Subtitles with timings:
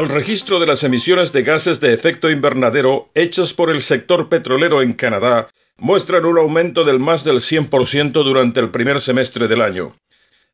[0.00, 4.80] El registro de las emisiones de gases de efecto invernadero hechas por el sector petrolero
[4.80, 9.94] en Canadá muestran un aumento del más del 100% durante el primer semestre del año.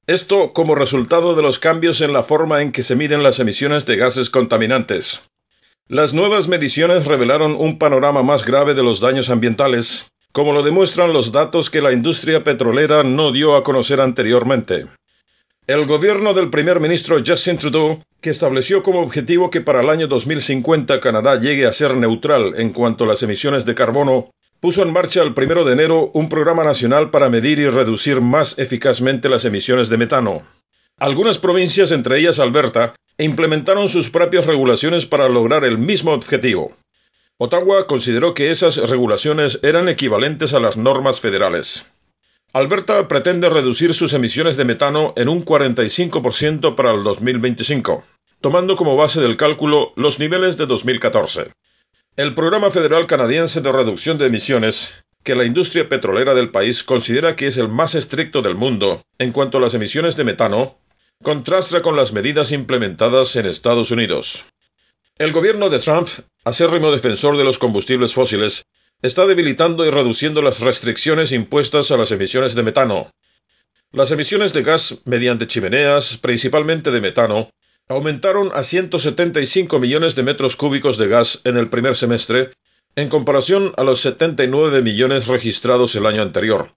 [0.09, 3.87] Esto como resultado de los cambios en la forma en que se miden las emisiones
[3.87, 5.22] de gases contaminantes.
[5.87, 11.13] Las nuevas mediciones revelaron un panorama más grave de los daños ambientales, como lo demuestran
[11.13, 14.88] los datos que la industria petrolera no dio a conocer anteriormente.
[15.69, 20.06] El gobierno del primer ministro Justin Trudeau, que estableció como objetivo que para el año
[20.06, 24.92] 2050 Canadá llegue a ser neutral en cuanto a las emisiones de carbono, puso en
[24.92, 29.44] marcha el primero de enero un programa nacional para medir y reducir más eficazmente las
[29.44, 30.42] emisiones de metano.
[30.98, 36.77] Algunas provincias, entre ellas Alberta, implementaron sus propias regulaciones para lograr el mismo objetivo.
[37.38, 41.86] Ottawa consideró que esas regulaciones eran equivalentes a las normas federales.
[42.56, 48.02] Alberta pretende reducir sus emisiones de metano en un 45% para el 2025,
[48.41, 51.50] tomando como base del cálculo los niveles de 2014.
[52.17, 57.36] El Programa Federal Canadiense de Reducción de Emisiones, que la industria petrolera del país considera
[57.36, 60.78] que es el más estricto del mundo en cuanto a las emisiones de metano,
[61.23, 64.47] contrasta con las medidas implementadas en Estados Unidos.
[65.19, 66.08] El gobierno de Trump,
[66.42, 68.64] acérrimo defensor de los combustibles fósiles,
[69.02, 73.11] está debilitando y reduciendo las restricciones impuestas a las emisiones de metano.
[73.92, 77.50] Las emisiones de gas mediante chimeneas, principalmente de metano,
[77.89, 82.50] aumentaron a 175 millones de metros cúbicos de gas en el primer semestre,
[82.97, 86.74] en comparación a los 79 millones registrados el año anterior.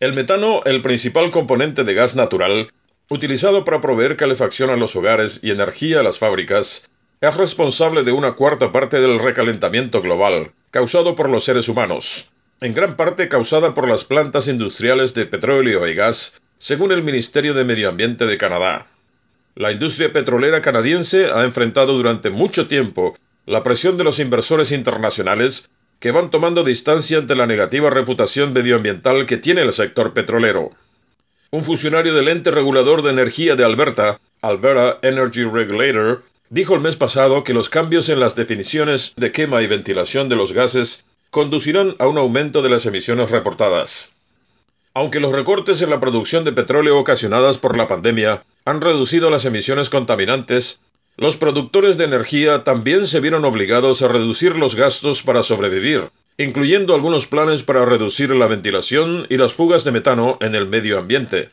[0.00, 2.70] El metano, el principal componente de gas natural,
[3.08, 6.88] utilizado para proveer calefacción a los hogares y energía a las fábricas,
[7.28, 12.74] es responsable de una cuarta parte del recalentamiento global, causado por los seres humanos, en
[12.74, 17.64] gran parte causada por las plantas industriales de petróleo y gas, según el Ministerio de
[17.64, 18.86] Medio Ambiente de Canadá.
[19.54, 23.16] La industria petrolera canadiense ha enfrentado durante mucho tiempo
[23.46, 29.26] la presión de los inversores internacionales que van tomando distancia ante la negativa reputación medioambiental
[29.26, 30.72] que tiene el sector petrolero.
[31.50, 36.96] Un funcionario del ente regulador de energía de Alberta, Alberta Energy Regulator, dijo el mes
[36.96, 41.96] pasado que los cambios en las definiciones de quema y ventilación de los gases conducirán
[41.98, 44.10] a un aumento de las emisiones reportadas.
[44.94, 49.44] Aunque los recortes en la producción de petróleo ocasionadas por la pandemia han reducido las
[49.44, 50.80] emisiones contaminantes,
[51.18, 56.02] los productores de energía también se vieron obligados a reducir los gastos para sobrevivir,
[56.38, 60.98] incluyendo algunos planes para reducir la ventilación y las fugas de metano en el medio
[60.98, 61.50] ambiente.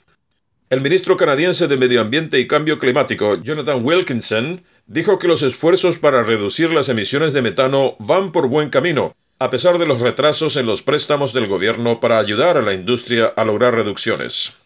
[0.74, 6.00] El ministro canadiense de Medio Ambiente y Cambio Climático, Jonathan Wilkinson, dijo que los esfuerzos
[6.00, 10.58] para reducir las emisiones de metano van por buen camino, a pesar de los retrasos
[10.58, 14.64] en los préstamos del gobierno para ayudar a la industria a lograr reducciones.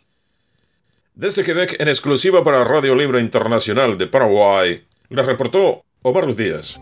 [1.13, 6.79] Desde Quebec, en exclusiva para Radio Libre Internacional de Paraguay, le reportó Omar Díaz.